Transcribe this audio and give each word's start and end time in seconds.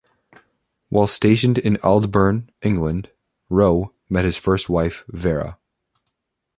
While 0.89 1.05
stationed 1.05 1.59
in 1.59 1.77
Aldbourne, 1.83 2.49
England, 2.63 3.11
Roe 3.49 3.93
met 4.09 4.25
his 4.25 4.35
first 4.35 4.67
wife 4.67 5.03
Vera. 5.07 5.59